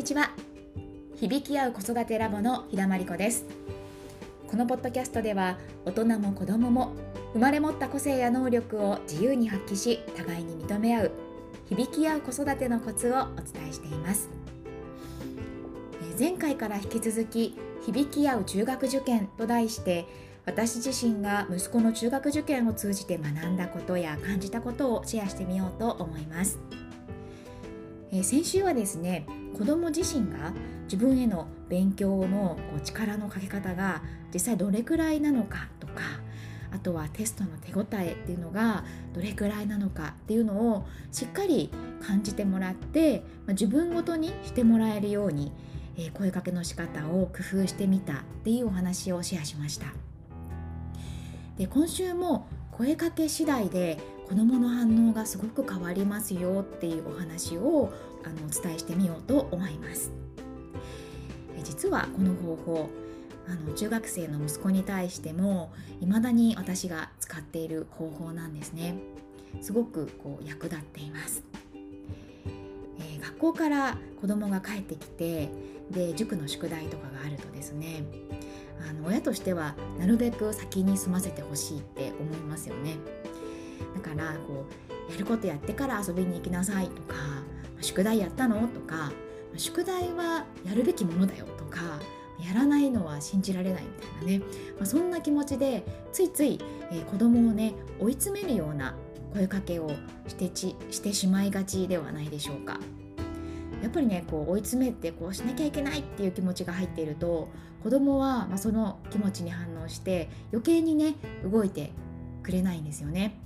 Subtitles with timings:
[0.00, 0.30] にちは。
[1.16, 3.44] 響き合う子育てラボの日田真理子です。
[4.50, 6.94] このポッドキャストでは大人も子供も
[7.34, 11.12] 生まれ持った個性や能力を自由に発揮し互いに認め合う
[11.68, 14.30] 響き合う子育てのコツをお伝えしています。
[16.18, 20.06] 前回から引き続き響き合う中学受験と題して
[20.46, 26.58] 私自身が息子の中学受験を通じて学んだことや感じたことをシェアしてみようと思います。
[28.12, 29.26] え先週はですね
[29.56, 30.52] 子ども自身が
[30.84, 36.02] 自分への勉強の力のかけ方が実際どれくらいなのかとか
[36.72, 45.52] あとはテストの手応えっていうのがどれくらいなのかっていうのをしっかり感じてもらって、ま自分ごとにしてもらえるように、
[45.96, 49.86] え声かけの仕方を工夫してみたっていうお話をシェアしました。
[51.58, 57.92] で今週も声かけ次第で子どもの反応がすごく変わりますよっていうお話を
[58.24, 60.12] あのお伝えしてみようと思います。
[61.64, 62.90] 実はこの方法
[63.46, 68.94] あの中学生の息子に対しても未だに私が使っている方法なんですね。
[69.60, 71.42] すごくこう役立っています、
[73.00, 75.48] えー、学校から子供が帰ってきて
[75.90, 78.04] で塾の宿題とかがあるとですね
[78.88, 82.96] あの親としてはなるべく先に済ませてほしいって思いますよね。
[83.94, 84.66] だからこ
[85.08, 87.16] うやることやってから遊びに行きなさいとか
[87.80, 88.68] 宿題やったの？
[88.68, 89.12] とか
[89.56, 91.80] 宿題はやるべきものだよとか
[92.40, 93.88] やらないのは信じられないみ
[94.28, 96.58] たいなね、まあ、そんな気持ちでついつい、
[96.90, 98.94] えー、子供をね追い詰めるような
[99.34, 99.90] 声かけを
[100.26, 102.78] してちしてしまいがちではないでしょうか。
[103.82, 107.48] やっぱりねこう追い詰めてこうしなきゃいけないっていう気持ちが入っていると
[107.82, 111.92] 子供はまはその気持ちに反応して余計にね動いて
[112.42, 113.38] くれないんですよね。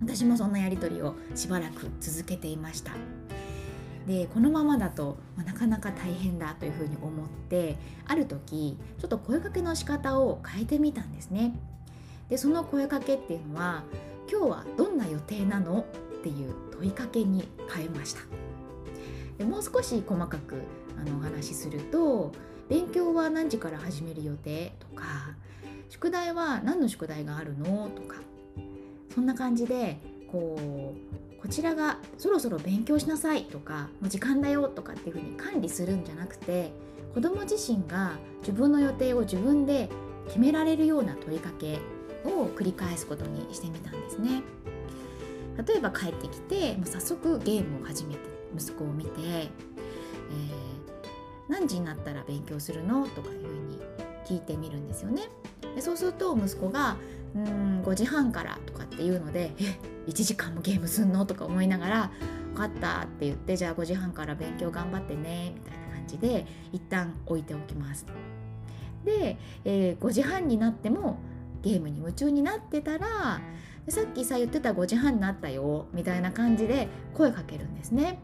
[0.00, 2.92] 私もそんなやり取りをしばらく続けていました。
[4.06, 7.76] でこのままだと、まあ、なかなか大変だというふうに思って
[8.06, 11.58] ある時ちょっと声かけの仕方を変えてみたんですね
[12.28, 13.82] でその声かけっていうのは
[14.30, 15.84] 「今日はどんな予定なの?」
[16.18, 18.20] っていう問いかけに変えました
[19.38, 20.62] でもう少し細かく
[20.98, 22.32] あのお話しすると
[22.68, 25.34] 勉強は何時から始める予定とか
[25.88, 28.16] 宿題は何の宿題があるのとか
[29.14, 29.98] そんな感じで
[30.30, 31.15] こう
[31.46, 36.72] こちらがそろそろ勉強しなさいとかもう時間だよとかっていうふうに管理するんじゃなくて
[37.14, 39.88] 子ども自身が自分の予定を自分で
[40.26, 41.78] 決められるような問いかけ
[42.24, 44.42] を繰り返すことにしてみたんですね。
[45.64, 48.20] 例えば帰ってきてもう早速ゲームを始めて
[48.58, 49.48] 息子を見て、えー、
[51.48, 53.06] 何時になったら勉強するの？
[53.06, 53.78] とかいうふうに
[54.26, 55.28] 聞いてみるんですよね。
[55.76, 56.96] でそうすると息子が
[57.36, 62.10] 「うん5時半から」とかっていうので「え1時間もゲームすんの?」とか思いながら
[62.54, 68.06] 「分かった」って言って「じゃあ5時半から勉強頑張ってね」みたいな感じで一旦置いておきます。
[69.04, 71.18] で、えー、5時半になっても
[71.62, 73.40] ゲームに夢中になってたら
[73.88, 78.18] さっきさ言ってた5時半になったよみたいな感じで声かけるんですね。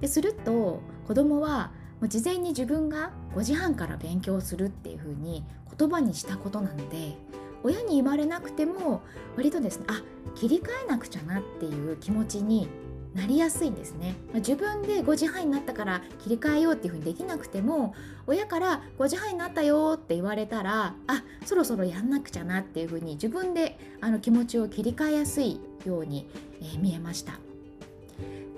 [0.00, 5.44] ですると子供はもう事前に自分が5時半から勉強するっていう風に
[5.78, 7.16] 言葉にしたことなので
[7.62, 9.02] 親に言われなくても
[9.36, 10.02] 割とですねあ
[10.34, 12.68] 切り替えなくちゃなっていう気持ちに
[13.14, 17.94] なりやすいんですね、ま、自分で5時半になったから切り替えようっていうふうにできなくても
[18.26, 26.28] 親から5時半になったよって言われたらあそろそろやんなくちゃなっていうふうに自分であの気持ちを切り替えやすいように、
[26.60, 27.45] えー、見えました。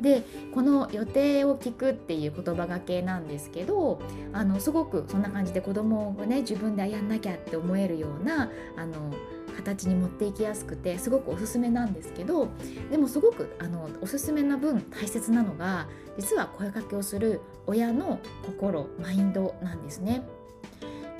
[0.00, 0.22] で
[0.54, 4.00] この予定を聞くっていう言葉がけなんですけど
[4.32, 9.12] あのすごくそんな感じで子供がね自分でやんなきゃって思えるようなあの
[9.56, 12.48] 形に持っていきやすくてすごくおすすめなんですけど
[12.90, 20.22] でもすごくあのおすすめな分大切なのが実は声かけをする親の心マインドなんですね。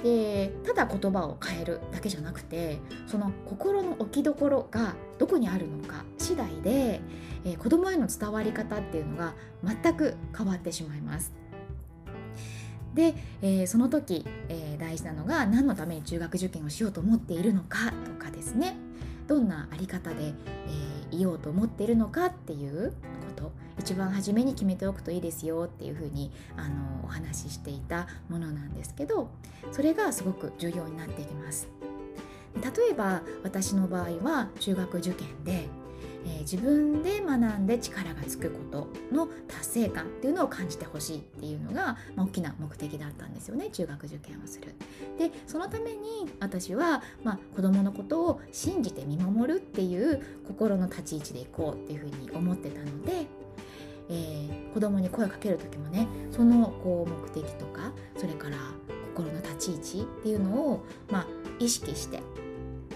[0.02, 2.78] でただ言葉を変えるだけじゃなくて
[3.08, 7.00] その心の置きどころがどこにあるのか次第で、
[7.46, 9.32] えー、子どもへの伝わり方っていうのが
[9.64, 11.32] 全く変わってしまいます。
[12.92, 18.76] で、えー、その時、えー、大事なのが何のために中学受験をしようと思っているのかとかですね
[19.26, 22.96] どんなあり方で、えー、いようと思っているのかっていうこ
[23.36, 29.30] と一番初めに決めておくといいですよっていうふうにあのお話ししていたものなんですけど
[29.70, 31.68] それがすごく重要になってきます。
[32.56, 35.68] 例えば私の場合は中学受験で、
[36.50, 44.74] 自分で学んで力がつくことの達成感っていうのを感じてほしいっていうのが、まあ、大きな目的だったんですよね中学受験をする。
[45.18, 53.26] でそのために私は、まあ、子どものことを信じて見守るっていう心の立ち位置でいこうっていうふうに思ってたので、
[54.08, 58.56] えー、子供に声をかける時もねそのこう目的とかそれから
[59.14, 61.26] 心の立ち位置っていうのを、まあ、
[61.58, 62.22] 意識して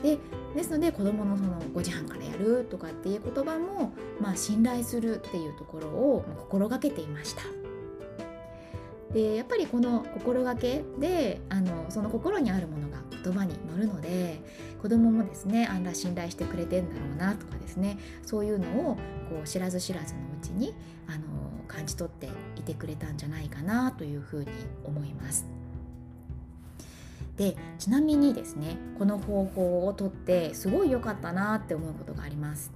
[0.02, 0.18] で
[0.54, 7.42] ですので子どものその5時半からやるとかっていう言葉も、まあ、信頼するっていうところを心がけていました。
[9.12, 14.40] でやっぱりこの心がけであのその心にあるものが言葉に乗るので
[14.80, 18.94] 子どももですねあんな信頼してくれてんだろうなとかですねそういうのを
[19.28, 20.74] こう知らず知らずのうちに
[21.06, 21.20] あの
[21.68, 24.50] 感じ取っていてくれたんじゃないかなというふうに
[24.84, 25.61] 思います。
[27.42, 32.72] でちなみにですねこの方法をとってすごい良かったなって思うことがあります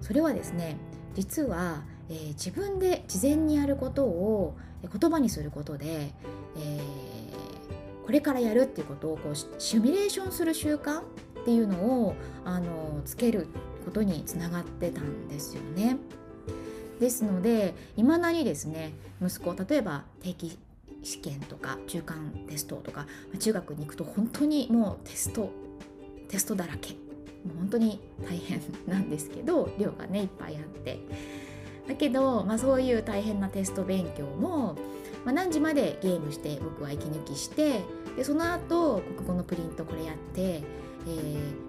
[0.00, 0.76] それはですね
[1.14, 4.56] 実は、えー、自分で事前にやることを
[5.00, 6.12] 言葉にすることで、
[6.56, 11.04] えー、これからやるっていうことをこうシミュレーションする習慣っ
[11.44, 12.14] ていうのを
[12.44, 13.48] あのつける
[13.84, 15.96] ことにつながってたんですよね。
[17.00, 20.56] ですのでいまだにですね息子例えば定期
[21.02, 23.06] 試験とか中間テストとか
[23.38, 25.50] 中学に行くと本当にもうテスト
[26.28, 26.94] テストだらけ
[27.44, 31.00] もう本当に大変なんですけど 量がねいっぱいあって
[31.88, 34.76] だけど、まあ、そういう大変なテスト勉強も、
[35.24, 37.80] まあ、何時までゲームして僕は息抜きして
[38.16, 40.62] でその後国語のプリントこれやって、え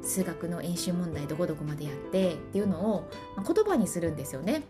[0.01, 4.63] ー、数学の演習問題どこどこまでやってっていうのを、まあ、言葉にするんですよね。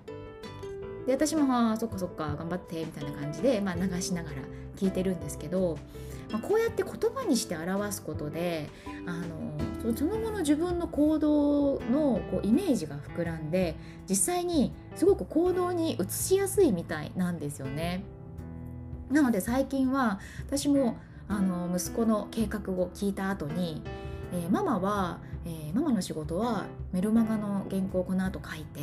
[1.05, 4.35] で私も「ああそっかそっか頑張って」みたいな感じで、まあ、流しながら
[4.75, 5.77] 聞いてるんですけど、
[6.31, 8.69] まあ、こうやって言葉にして表すことで
[9.05, 13.75] あのその後の自分の行動のこうイメージが膨らんで
[14.09, 18.03] 実際にすごく行動に移しやすいみたいなんですよね。
[19.09, 20.97] なので最近は私も
[21.27, 23.81] あの息子の計画を聞いた後に、
[24.31, 28.80] えー、ママはえー、ママの仕事はメルマガの原稿をこの後書いて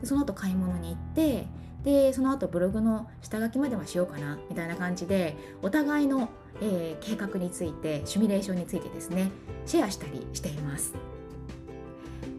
[0.00, 1.46] でその後買い物に行って
[1.84, 6.30] でその後ブログの下書きまではしようかなみたいな感じでお互いの、
[6.60, 9.30] えー、計画についてシミュレーションについてですね
[9.66, 10.94] シェアしたりしています。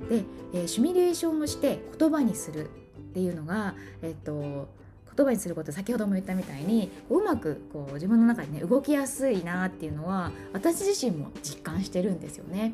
[0.10, 0.24] で、
[0.54, 2.70] えー、シミュレーションをして言葉にするっ
[3.14, 4.68] ていうのが、えっと、
[5.16, 12.74] 言葉にすること先ほども言ったみたいにうまくこう自分の中でね動きやすいなっていうのは私自身も実感してるんですよね。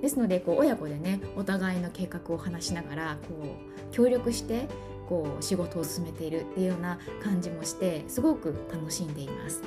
[0.00, 4.68] ですのでこう親子でねお互いの計画を話しながらこう協力して
[5.08, 9.62] こう仕事を進めているっていうような感じもしてすごく楽しんでいます。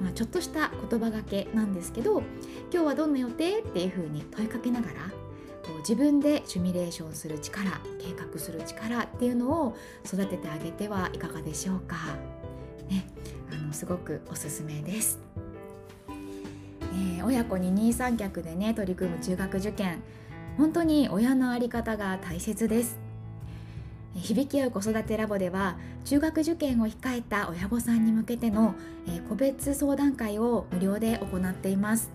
[0.00, 2.22] まあ、ちょっとした言葉がけなんですけど
[2.72, 4.94] 「今日はどんな予定?」っていうふうに問いかけながら
[5.64, 11.96] こう自分でシミュレーションする力計画する力っていうのを育ててあげてはいかがでしょうか。
[12.88, 13.06] ね、
[13.52, 15.27] あのすごくおすすめです。
[16.98, 20.02] えー、親子二人三脚でね取り組む中学受験。
[20.56, 22.98] 本当に親の在り方が大切です。
[24.16, 28.74] 響き合う子育てラボでは中学受験を控えた親御さんに向けての
[29.06, 32.10] え個別相談会を無料で行っています。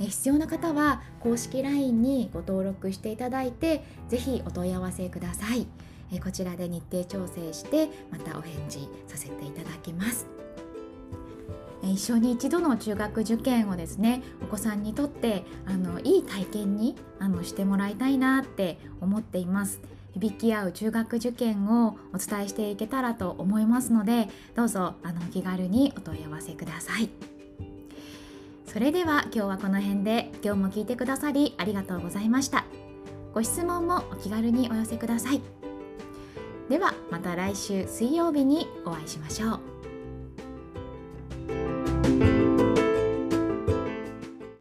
[0.00, 5.66] え必要な方は公式 LINE にご登録していただいてぜひお問い合わせください。
[6.12, 10.26] えこちらで日程調整してまたお返事させていただきます。
[11.86, 19.80] 一生に一度の中学受験をですねお子さんにとってあのいい体験にあのしてもらいたいなって思っています。
[20.12, 27.10] 響き合う中学受験をお伝えしていけたらと思いますのでどうぞあの気軽にお問い合わせください。
[28.66, 32.64] それでは今日はこの辺で今日も聞いてくださりありがとうございました。
[33.32, 35.40] ご質問もお気軽にお寄せください。
[36.68, 39.73] ではまた来週水曜日にお会いしましょう。